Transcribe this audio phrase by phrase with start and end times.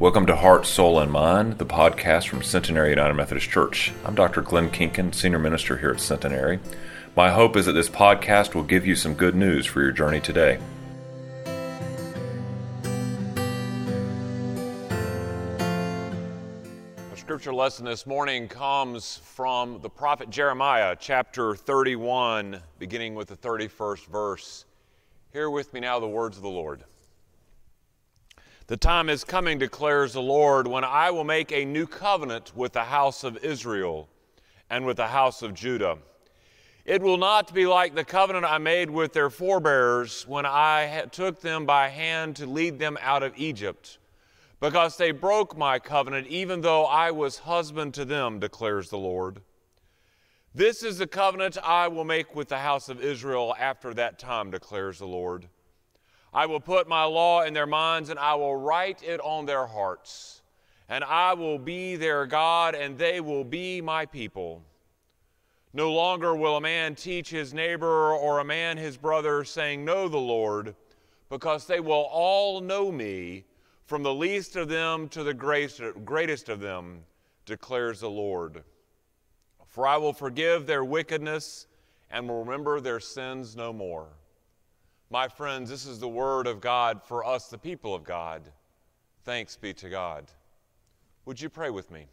[0.00, 3.92] Welcome to Heart, Soul, and Mind, the podcast from Centenary United Methodist Church.
[4.04, 4.42] I'm Dr.
[4.42, 6.60] Glenn Kinkin, Senior Minister here at Centenary.
[7.16, 10.20] My hope is that this podcast will give you some good news for your journey
[10.20, 10.60] today.
[17.10, 23.36] Our scripture lesson this morning comes from the prophet Jeremiah, chapter 31, beginning with the
[23.36, 24.64] 31st verse.
[25.32, 26.84] Hear with me now the words of the Lord.
[28.68, 32.74] The time is coming, declares the Lord, when I will make a new covenant with
[32.74, 34.10] the house of Israel
[34.68, 35.96] and with the house of Judah.
[36.84, 41.40] It will not be like the covenant I made with their forebears when I took
[41.40, 43.96] them by hand to lead them out of Egypt,
[44.60, 49.40] because they broke my covenant, even though I was husband to them, declares the Lord.
[50.54, 54.50] This is the covenant I will make with the house of Israel after that time,
[54.50, 55.48] declares the Lord.
[56.32, 59.66] I will put my law in their minds, and I will write it on their
[59.66, 60.42] hearts.
[60.88, 64.62] And I will be their God, and they will be my people.
[65.72, 70.08] No longer will a man teach his neighbor or a man his brother, saying, Know
[70.08, 70.74] the Lord,
[71.28, 73.44] because they will all know me,
[73.84, 77.04] from the least of them to the greatest of them,
[77.46, 78.64] declares the Lord.
[79.66, 81.66] For I will forgive their wickedness
[82.10, 84.08] and will remember their sins no more.
[85.10, 88.42] My friends, this is the word of God for us, the people of God.
[89.24, 90.26] Thanks be to God.
[91.24, 92.08] Would you pray with me?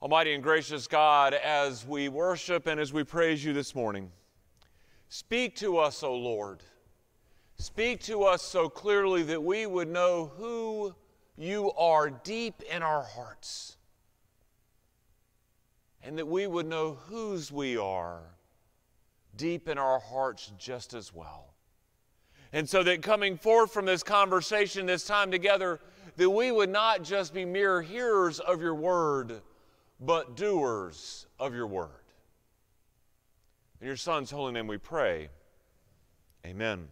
[0.00, 4.10] Almighty and gracious God, as we worship and as we praise you this morning,
[5.10, 6.62] speak to us, O Lord.
[7.56, 10.94] Speak to us so clearly that we would know who
[11.36, 13.76] you are deep in our hearts
[16.02, 18.22] and that we would know whose we are
[19.36, 21.54] deep in our hearts just as well.
[22.52, 25.80] And so that coming forth from this conversation, this time together,
[26.16, 29.40] that we would not just be mere hearers of your word,
[29.98, 31.88] but doers of your word.
[33.80, 35.28] In your Son's holy name we pray.
[36.44, 36.88] Amen.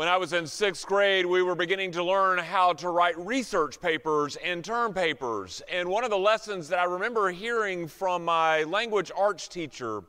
[0.00, 3.78] When I was in sixth grade, we were beginning to learn how to write research
[3.82, 5.60] papers and term papers.
[5.70, 10.02] And one of the lessons that I remember hearing from my language arts teacher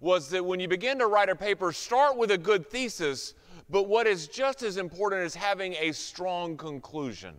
[0.00, 3.34] was that when you begin to write a paper, start with a good thesis,
[3.70, 7.36] but what is just as important is having a strong conclusion.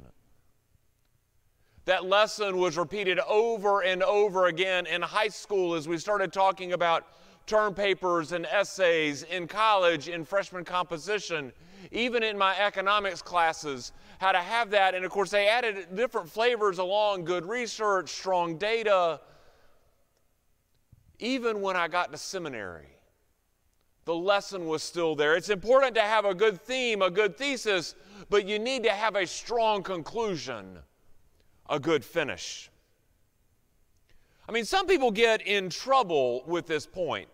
[1.83, 6.71] That lesson was repeated over and over again in high school as we started talking
[6.71, 7.07] about
[7.45, 11.51] term papers and essays, in college, in freshman composition
[11.91, 14.95] even in my economics classes, how to have that.
[14.95, 19.21] And of course, they added different flavors along good research, strong data.
[21.19, 22.87] Even when I got to seminary,
[24.05, 25.35] the lesson was still there.
[25.35, 27.95] It's important to have a good theme, a good thesis,
[28.29, 30.79] but you need to have a strong conclusion,
[31.69, 32.69] a good finish.
[34.47, 37.29] I mean, some people get in trouble with this point.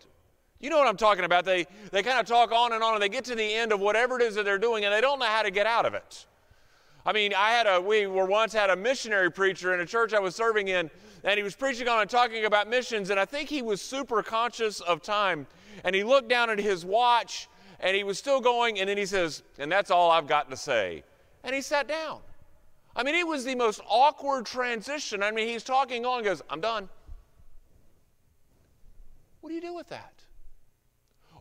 [0.66, 1.46] You know what I'm talking about.
[1.46, 3.80] They, they kind of talk on and on, and they get to the end of
[3.80, 5.94] whatever it is that they're doing, and they don't know how to get out of
[5.94, 6.26] it.
[7.06, 10.12] I mean, I had a, we were once had a missionary preacher in a church
[10.12, 10.90] I was serving in,
[11.24, 14.24] and he was preaching on and talking about missions, and I think he was super
[14.24, 15.46] conscious of time.
[15.84, 17.48] And he looked down at his watch,
[17.80, 20.58] and he was still going, and then he says, And that's all I've got to
[20.58, 21.04] say.
[21.44, 22.22] And he sat down.
[22.96, 25.22] I mean, it was the most awkward transition.
[25.22, 26.90] I mean, he's talking on goes, I'm done.
[29.42, 30.15] What do you do with that?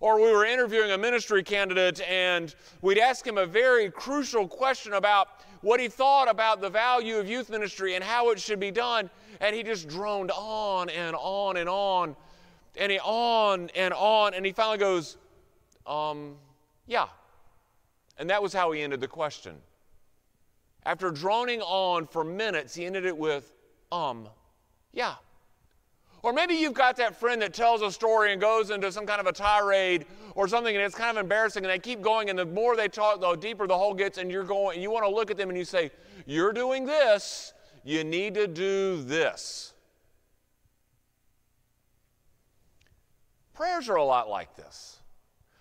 [0.04, 4.92] Or we were interviewing a ministry candidate and we'd ask him a very crucial question
[4.92, 5.28] about
[5.62, 9.08] what he thought about the value of youth ministry and how it should be done.
[9.40, 12.16] And he just droned on and on and on
[12.76, 14.34] and he on and on.
[14.34, 15.16] And he finally goes,
[15.86, 16.34] um,
[16.86, 17.06] yeah.
[18.18, 19.54] And that was how he ended the question.
[20.84, 23.54] After droning on for minutes, he ended it with,
[23.90, 24.28] um,
[24.92, 25.14] yeah.
[26.24, 29.20] Or maybe you've got that friend that tells a story and goes into some kind
[29.20, 32.38] of a tirade or something and it's kind of embarrassing and they keep going and
[32.38, 35.04] the more they talk, the deeper the hole gets and you're going and you want
[35.04, 35.90] to look at them and you say,
[36.24, 37.52] You're doing this,
[37.84, 39.74] you need to do this.
[43.52, 45.00] Prayers are a lot like this.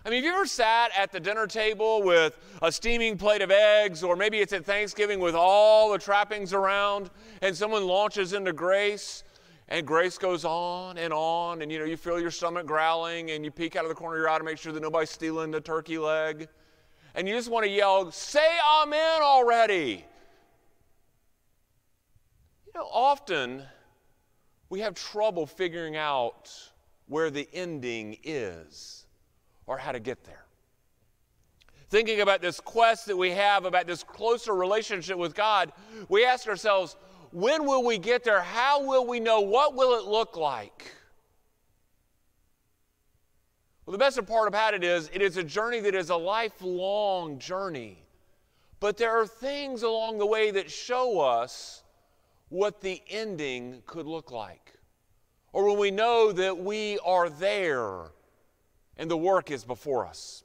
[0.06, 3.50] I mean, have you ever sat at the dinner table with a steaming plate of
[3.50, 7.10] eggs, or maybe it's at Thanksgiving with all the trappings around,
[7.42, 9.24] and someone launches into grace,
[9.68, 13.44] and grace goes on and on, and you know, you feel your stomach growling, and
[13.44, 15.50] you peek out of the corner of your eye to make sure that nobody's stealing
[15.50, 16.48] the turkey leg.
[17.14, 18.46] And you just want to yell, Say
[18.82, 20.04] amen already.
[22.66, 23.62] You know, often
[24.68, 26.50] we have trouble figuring out
[27.06, 29.06] where the ending is
[29.66, 30.44] or how to get there.
[31.90, 35.72] Thinking about this quest that we have, about this closer relationship with God,
[36.08, 36.96] we ask ourselves,
[37.34, 38.40] when will we get there?
[38.40, 39.40] How will we know?
[39.40, 40.92] What will it look like?
[43.84, 47.40] Well, the best part about it is it is a journey that is a lifelong
[47.40, 47.98] journey.
[48.78, 51.82] But there are things along the way that show us
[52.50, 54.74] what the ending could look like.
[55.52, 58.12] Or when we know that we are there
[58.96, 60.44] and the work is before us.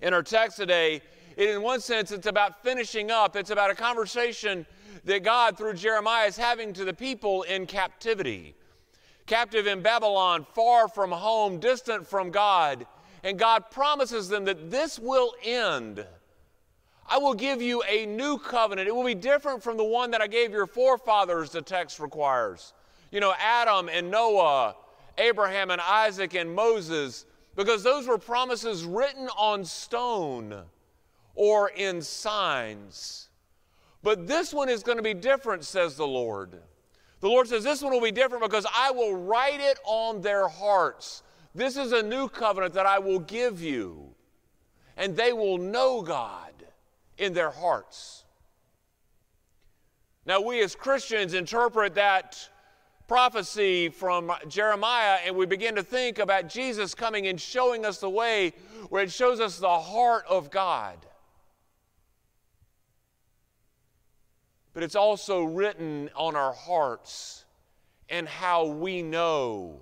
[0.00, 1.02] In our text today,
[1.36, 3.34] it, in one sense, it's about finishing up.
[3.34, 4.66] It's about a conversation
[5.04, 8.54] that God, through Jeremiah, is having to the people in captivity
[9.26, 12.86] captive in Babylon, far from home, distant from God.
[13.22, 16.04] And God promises them that this will end.
[17.06, 18.88] I will give you a new covenant.
[18.88, 22.72] It will be different from the one that I gave your forefathers, the text requires.
[23.10, 24.76] You know, Adam and Noah,
[25.18, 27.24] Abraham and Isaac and Moses,
[27.56, 30.64] because those were promises written on stone
[31.34, 33.28] or in signs.
[34.04, 36.60] But this one is going to be different, says the Lord.
[37.20, 40.46] The Lord says, This one will be different because I will write it on their
[40.46, 41.22] hearts.
[41.54, 44.14] This is a new covenant that I will give you,
[44.98, 46.52] and they will know God
[47.16, 48.24] in their hearts.
[50.26, 52.38] Now, we as Christians interpret that
[53.08, 58.10] prophecy from Jeremiah and we begin to think about Jesus coming and showing us the
[58.10, 58.52] way
[58.90, 60.98] where it shows us the heart of God.
[64.74, 67.44] But it's also written on our hearts
[68.10, 69.80] and how we know,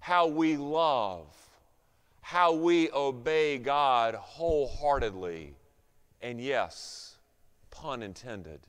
[0.00, 1.26] how we love,
[2.20, 5.54] how we obey God wholeheartedly.
[6.20, 7.16] And yes,
[7.70, 8.60] pun intended,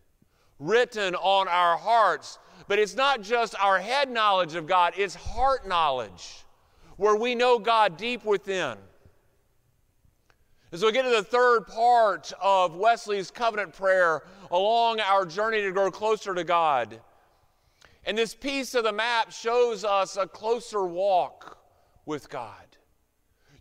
[0.60, 2.38] written on our hearts.
[2.68, 6.46] But it's not just our head knowledge of God, it's heart knowledge,
[6.98, 8.78] where we know God deep within.
[10.72, 15.72] As we get to the third part of Wesley's covenant prayer along our journey to
[15.72, 17.00] grow closer to God.
[18.06, 21.58] And this piece of the map shows us a closer walk
[22.06, 22.54] with God.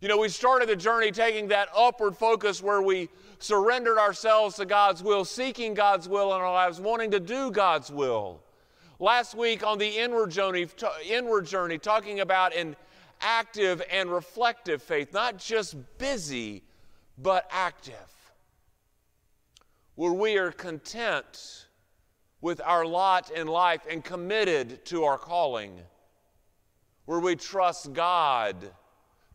[0.01, 3.09] You know, we started the journey taking that upward focus where we
[3.39, 7.91] surrendered ourselves to God's will, seeking God's will in our lives, wanting to do God's
[7.91, 8.41] will.
[8.97, 10.67] Last week on the inward journey,
[11.05, 12.75] inward journey talking about an
[13.21, 16.63] active and reflective faith, not just busy
[17.17, 17.95] but active,
[19.99, 21.67] where we are content
[22.39, 25.77] with our lot in life and committed to our calling,
[27.03, 28.71] where we trust God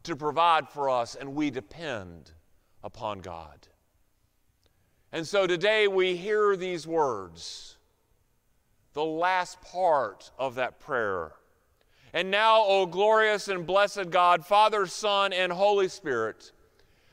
[0.05, 2.31] to provide for us and we depend
[2.83, 3.69] upon God.
[5.13, 7.77] And so today we hear these words,
[8.95, 11.33] the last part of that prayer.
[12.15, 16.53] And now, O glorious and blessed God, Father, Son, and Holy Spirit,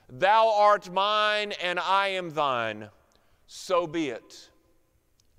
[0.10, 2.88] Thou art mine, and I am thine.
[3.54, 4.50] So be it.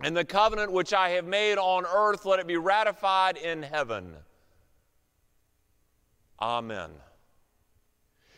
[0.04, 4.12] And the covenant which I have made on earth, let it be ratified in heaven.
[6.38, 6.90] Amen.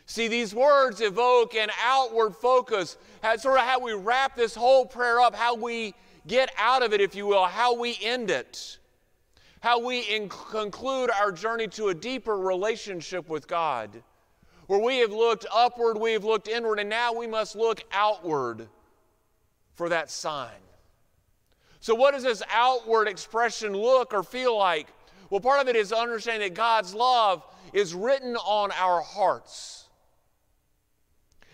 [0.06, 2.96] See, these words evoke an outward focus,
[3.36, 5.94] sort of how we wrap this whole prayer up, how we
[6.28, 8.78] get out of it, if you will, how we end it,
[9.58, 14.04] how we conclude our journey to a deeper relationship with God
[14.68, 18.68] where we have looked upward, we have looked inward, and now we must look outward
[19.74, 20.50] for that sign.
[21.80, 24.88] So, what does this outward expression look or feel like?
[25.30, 29.88] Well, part of it is understanding that God's love is written on our hearts.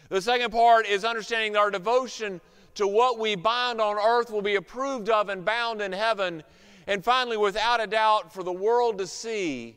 [0.09, 2.41] The second part is understanding our devotion
[2.75, 6.43] to what we bind on earth will be approved of and bound in heaven.
[6.87, 9.77] And finally, without a doubt, for the world to see,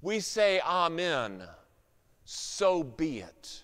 [0.00, 1.42] we say, Amen
[2.24, 3.61] so be it.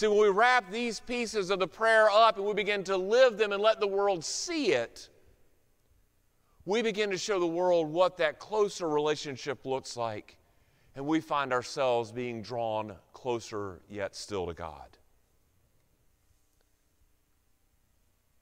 [0.00, 3.36] See, when we wrap these pieces of the prayer up and we begin to live
[3.36, 5.10] them and let the world see it,
[6.64, 10.38] we begin to show the world what that closer relationship looks like,
[10.96, 14.96] and we find ourselves being drawn closer yet still to God.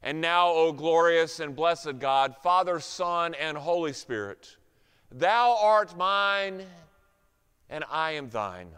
[0.00, 4.58] And now, O glorious and blessed God, Father, Son, and Holy Spirit,
[5.10, 6.62] Thou art mine
[7.68, 8.68] and I am thine.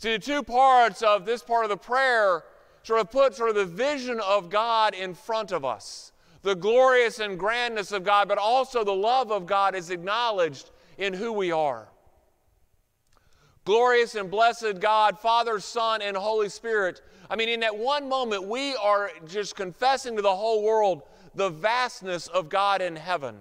[0.00, 2.44] See, the two parts of this part of the prayer
[2.84, 6.12] sort of put sort of the vision of God in front of us.
[6.40, 11.12] The glorious and grandness of God, but also the love of God is acknowledged in
[11.12, 11.90] who we are.
[13.66, 17.02] Glorious and blessed God, Father, Son, and Holy Spirit.
[17.28, 21.02] I mean, in that one moment, we are just confessing to the whole world
[21.34, 23.36] the vastness of God in heaven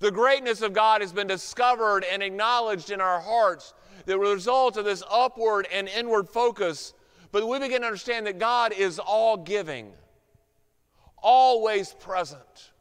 [0.00, 3.74] The greatness of God has been discovered and acknowledged in our hearts,
[4.06, 6.94] the result of this upward and inward focus.
[7.32, 9.92] But we begin to understand that God is all giving,
[11.18, 12.72] always present,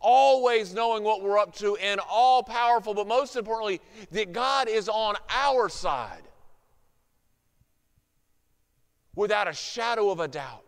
[0.00, 3.80] always knowing what we're up to, and all powerful, but most importantly,
[4.12, 6.22] that God is on our side
[9.16, 10.62] without a shadow of a doubt.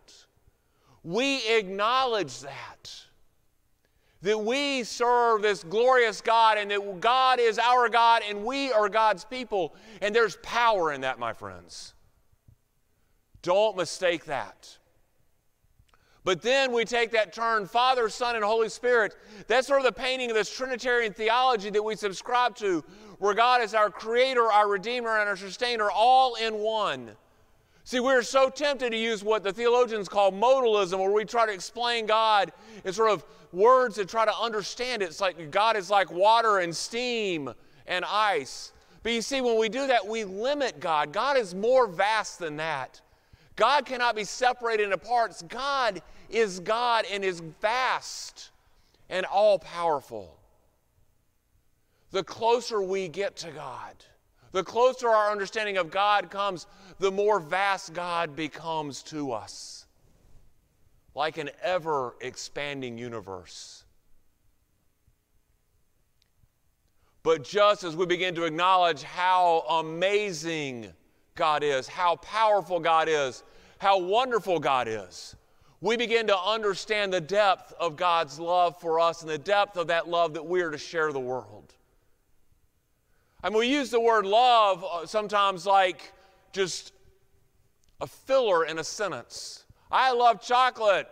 [1.03, 3.05] We acknowledge that.
[4.21, 8.89] That we serve this glorious God and that God is our God and we are
[8.89, 9.75] God's people.
[10.01, 11.93] And there's power in that, my friends.
[13.41, 14.77] Don't mistake that.
[16.25, 19.15] But then we take that turn, Father, Son, and Holy Spirit.
[19.47, 22.83] That's sort of the painting of this Trinitarian theology that we subscribe to,
[23.19, 27.11] where God is our creator, our redeemer, and our sustainer, all in one.
[27.89, 31.51] See, we're so tempted to use what the theologians call modalism, where we try to
[31.51, 32.51] explain God
[32.85, 35.05] in sort of words to try to understand it.
[35.05, 37.51] It's like God is like water and steam
[37.87, 38.73] and ice.
[39.01, 41.11] But you see, when we do that, we limit God.
[41.11, 43.01] God is more vast than that.
[43.55, 45.41] God cannot be separated into parts.
[45.41, 48.51] God is God and is vast
[49.09, 50.37] and all powerful.
[52.11, 53.95] The closer we get to God,
[54.51, 56.67] the closer our understanding of God comes,
[56.99, 59.85] the more vast God becomes to us,
[61.15, 63.83] like an ever expanding universe.
[67.21, 70.91] But just as we begin to acknowledge how amazing
[71.35, 73.43] God is, how powerful God is,
[73.77, 75.35] how wonderful God is,
[75.81, 79.87] we begin to understand the depth of God's love for us and the depth of
[79.87, 81.73] that love that we are to share the world.
[83.43, 86.11] I mean, we use the word love uh, sometimes like
[86.51, 86.93] just
[88.01, 89.63] a filler in a sentence.
[89.91, 91.09] I love chocolate.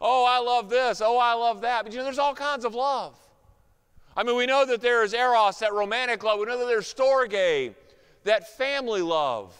[0.00, 1.00] Oh, I love this.
[1.00, 1.84] Oh, I love that.
[1.84, 3.16] But you know, there's all kinds of love.
[4.16, 6.38] I mean, we know that there is eros, that romantic love.
[6.38, 7.74] We know that there's storge,
[8.24, 9.56] that family love.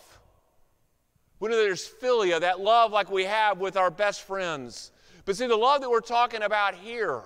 [1.40, 4.92] We know that there's philia, that love like we have with our best friends.
[5.24, 7.22] But see, the love that we're talking about here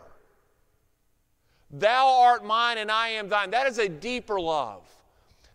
[1.71, 3.51] Thou art mine and I am thine.
[3.51, 4.83] That is a deeper love.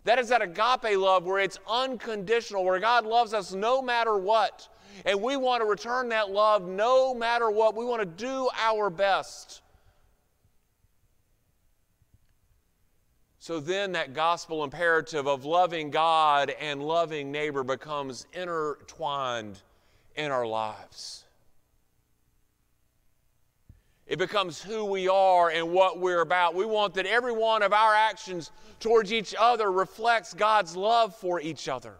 [0.04, 4.68] That is that agape love where it's unconditional, where God loves us no matter what.
[5.06, 7.76] And we want to return that love no matter what.
[7.76, 9.62] We want to do our best.
[13.38, 19.60] So then, that gospel imperative of loving God and loving neighbor becomes intertwined
[20.14, 21.24] in our lives.
[24.06, 26.54] It becomes who we are and what we're about.
[26.54, 31.40] We want that every one of our actions towards each other reflects God's love for
[31.40, 31.94] each other.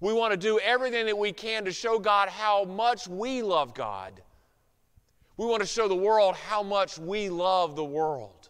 [0.00, 3.74] We want to do everything that we can to show God how much we love
[3.74, 4.20] God.
[5.36, 8.48] We want to show the world how much we love the world.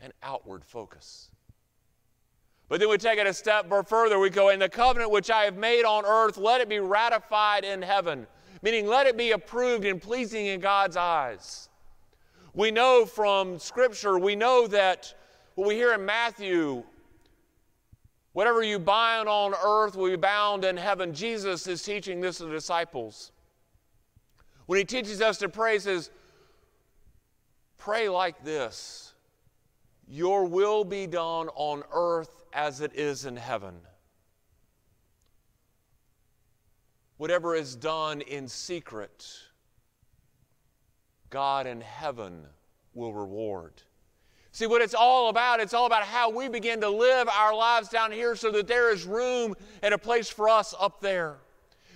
[0.00, 1.30] An outward focus.
[2.68, 4.18] But then we take it a step further.
[4.18, 7.64] We go, In the covenant which I have made on earth, let it be ratified
[7.64, 8.26] in heaven
[8.62, 11.68] meaning let it be approved and pleasing in God's eyes.
[12.54, 15.14] We know from Scripture, we know that
[15.54, 16.82] what we hear in Matthew,
[18.32, 21.12] whatever you bind on earth will be bound in heaven.
[21.12, 23.32] Jesus is teaching this to the disciples.
[24.66, 26.10] When he teaches us to pray, he says,
[27.78, 29.14] Pray like this
[30.06, 33.74] Your will be done on earth as it is in heaven.
[37.18, 39.26] Whatever is done in secret,
[41.30, 42.46] God in heaven
[42.94, 43.82] will reward.
[44.52, 47.90] See, what it's all about, it's all about how we begin to live our lives
[47.90, 51.36] down here so that there is room and a place for us up there.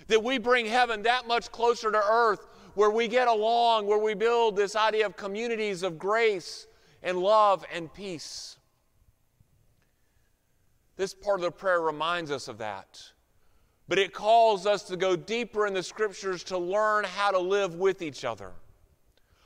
[0.07, 4.13] That we bring heaven that much closer to earth, where we get along, where we
[4.13, 6.67] build this idea of communities of grace
[7.01, 8.57] and love and peace.
[10.95, 13.01] This part of the prayer reminds us of that.
[13.87, 17.75] But it calls us to go deeper in the scriptures to learn how to live
[17.75, 18.51] with each other.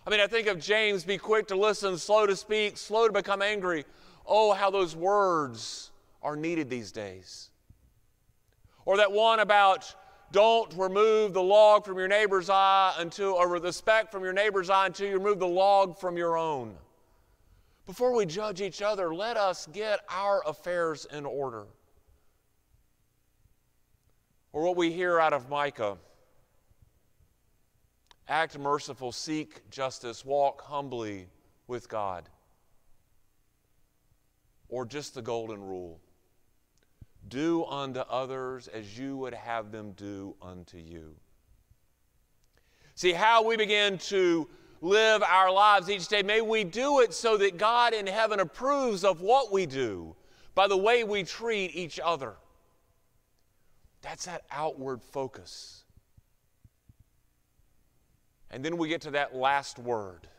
[0.06, 3.14] I mean, I think of James be quick to listen, slow to speak, slow to
[3.14, 3.84] become angry.
[4.26, 5.92] Oh, how those words
[6.22, 7.50] are needed these days.
[8.86, 9.94] Or that one about
[10.32, 14.70] don't remove the log from your neighbor's eye until, or the speck from your neighbor's
[14.70, 16.76] eye until you remove the log from your own.
[17.86, 21.66] Before we judge each other, let us get our affairs in order.
[24.58, 26.00] Or what we hear out of Micah
[28.28, 31.28] act merciful, seek justice, walk humbly
[31.68, 32.28] with God.
[34.68, 36.00] Or just the golden rule
[37.28, 41.14] do unto others as you would have them do unto you.
[42.96, 44.50] See, how we begin to
[44.82, 46.24] live our lives each day.
[46.24, 50.16] May we do it so that God in heaven approves of what we do
[50.56, 52.38] by the way we treat each other.
[54.08, 55.84] That's that outward focus.
[58.50, 60.30] And then we get to that last word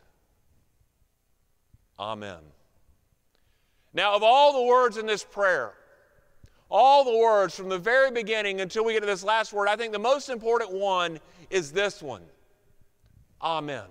[1.99, 2.39] Amen.
[3.93, 5.73] Now, of all the words in this prayer,
[6.71, 9.75] all the words from the very beginning until we get to this last word, I
[9.75, 11.19] think the most important one
[11.51, 12.23] is this one
[13.39, 13.85] Amen.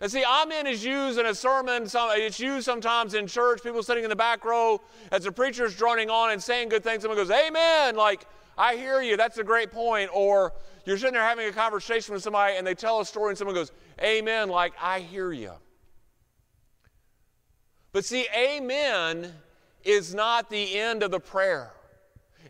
[0.00, 4.04] Now, see, Amen is used in a sermon, it's used sometimes in church, people sitting
[4.04, 7.02] in the back row as the preacher's droning on and saying good things.
[7.02, 7.96] Someone goes, Amen.
[7.96, 8.26] Like,
[8.58, 10.10] I hear you, that's a great point.
[10.12, 10.52] Or
[10.84, 13.54] you're sitting there having a conversation with somebody and they tell a story and someone
[13.54, 13.72] goes,
[14.02, 15.52] Amen, like, I hear you.
[17.92, 19.32] But see, Amen
[19.82, 21.70] is not the end of the prayer.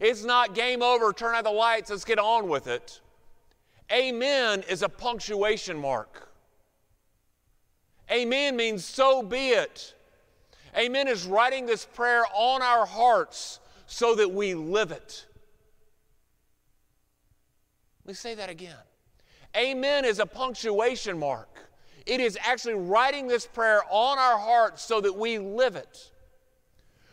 [0.00, 3.00] It's not game over, turn out the lights, let's get on with it.
[3.93, 6.29] Amen is a punctuation mark.
[8.10, 9.94] Amen means so be it.
[10.76, 15.26] Amen is writing this prayer on our hearts so that we live it.
[18.04, 18.76] Let me say that again.
[19.56, 21.48] Amen is a punctuation mark.
[22.04, 26.12] It is actually writing this prayer on our hearts so that we live it.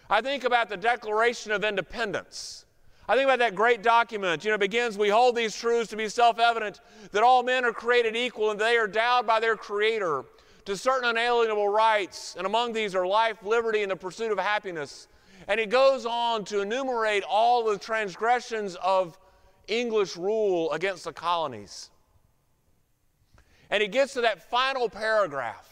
[0.09, 2.65] I think about the Declaration of Independence.
[3.07, 4.43] I think about that great document.
[4.43, 6.79] You know, it begins, we hold these truths to be self evident
[7.11, 10.25] that all men are created equal and they are endowed by their Creator
[10.65, 15.07] to certain unalienable rights, and among these are life, liberty, and the pursuit of happiness.
[15.47, 19.19] And he goes on to enumerate all the transgressions of
[19.67, 21.89] English rule against the colonies.
[23.69, 25.69] And he gets to that final paragraph.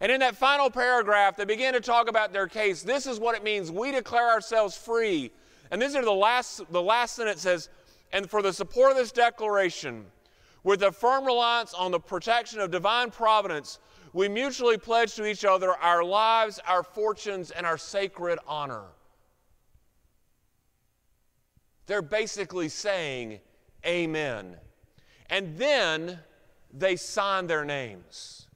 [0.00, 2.82] And in that final paragraph, they begin to talk about their case.
[2.82, 3.70] This is what it means.
[3.70, 5.30] We declare ourselves free.
[5.70, 7.68] And this is the last, the last sentence says,
[8.12, 10.06] and for the support of this declaration,
[10.62, 13.78] with a firm reliance on the protection of divine providence,
[14.14, 18.84] we mutually pledge to each other our lives, our fortunes, and our sacred honor.
[21.86, 23.40] They're basically saying,
[23.84, 24.56] Amen.
[25.28, 26.20] And then
[26.72, 28.46] they sign their names.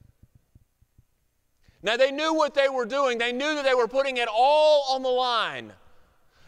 [1.83, 4.95] Now, they knew what they were doing, they knew that they were putting it all
[4.95, 5.73] on the line.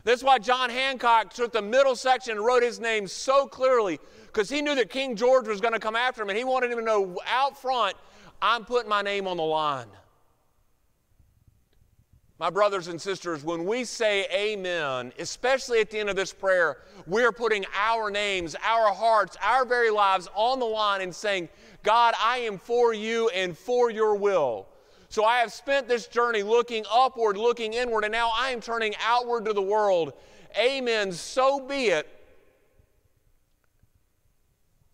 [0.05, 4.49] That's why John Hancock took the middle section and wrote his name so clearly, because
[4.49, 6.79] he knew that King George was going to come after him, and he wanted him
[6.79, 7.97] to know out front
[8.43, 9.89] I'm putting my name on the line.
[12.39, 16.79] My brothers and sisters, when we say amen, especially at the end of this prayer,
[17.07, 21.51] we're putting our names, our hearts, our very lives on the line and saying,
[21.83, 24.69] God, I am for you and for your will.
[25.11, 28.95] So I have spent this journey looking upward, looking inward, and now I am turning
[29.05, 30.15] outward to the world.
[30.59, 31.13] Amen.
[31.13, 32.09] So be it.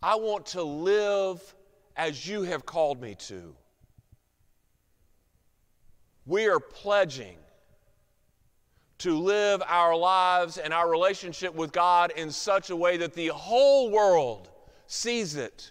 [0.02, 1.54] I want to live
[1.96, 3.54] as you have called me to.
[6.26, 7.36] We are pledging
[8.98, 13.28] to live our lives and our relationship with God in such a way that the
[13.28, 14.48] whole world
[14.86, 15.70] sees it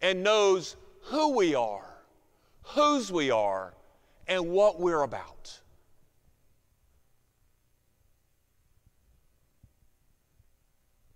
[0.00, 2.02] and knows who we are,
[2.62, 3.74] whose we are,
[4.26, 5.60] and what we're about.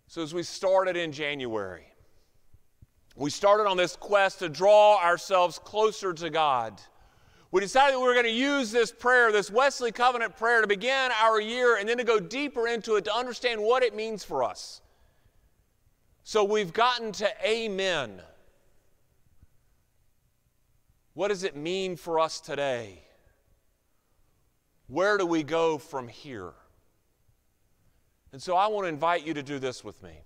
[0.07, 1.87] So, as we started in January,
[3.17, 6.81] we started on this quest to draw ourselves closer to God.
[7.53, 10.67] We decided that we were going to use this prayer, this Wesley Covenant prayer, to
[10.67, 14.25] begin our year and then to go deeper into it to understand what it means
[14.25, 14.83] for us.
[16.25, 18.21] So we've gotten to Amen.
[21.13, 23.03] What does it mean for us today?
[24.89, 26.53] Where do we go from here?
[28.33, 30.23] And so I want to invite you to do this with me.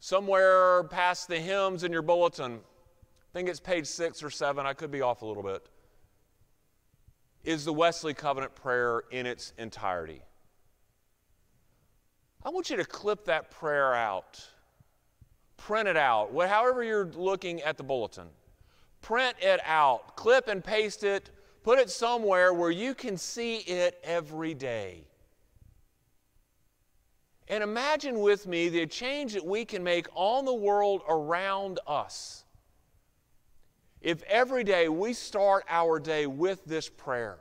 [0.00, 4.72] Somewhere past the hymns in your bulletin, I think it's page six or seven, I
[4.72, 5.68] could be off a little bit,
[7.44, 10.22] is the Wesley Covenant prayer in its entirety.
[12.44, 14.40] I want you to clip that prayer out,
[15.56, 18.28] print it out, however you're looking at the bulletin.
[19.00, 21.30] Print it out, clip and paste it,
[21.62, 25.07] put it somewhere where you can see it every day.
[27.48, 32.44] And imagine with me the change that we can make on the world around us
[34.00, 37.38] if every day we start our day with this prayer.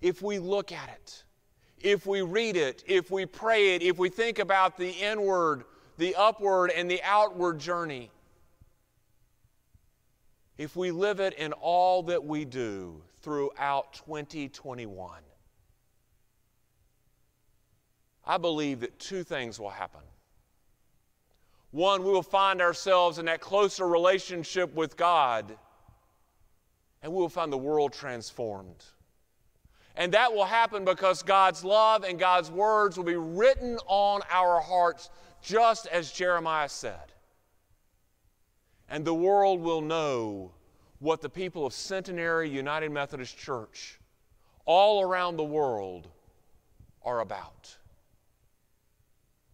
[0.00, 1.24] If we look at it,
[1.80, 5.64] if we read it, if we pray it, if we think about the inward,
[5.98, 8.10] the upward, and the outward journey,
[10.58, 15.20] if we live it in all that we do throughout 2021.
[18.26, 20.00] I believe that two things will happen.
[21.70, 25.56] One, we will find ourselves in that closer relationship with God,
[27.02, 28.84] and we will find the world transformed.
[29.94, 34.60] And that will happen because God's love and God's words will be written on our
[34.60, 35.10] hearts,
[35.40, 37.12] just as Jeremiah said.
[38.88, 40.52] And the world will know
[40.98, 43.98] what the people of Centenary United Methodist Church
[44.64, 46.08] all around the world
[47.02, 47.76] are about.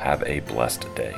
[0.00, 1.14] Have a blessed day.